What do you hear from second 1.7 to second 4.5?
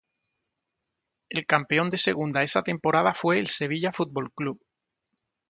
de Segunda esa temporada fue el Sevilla Fútbol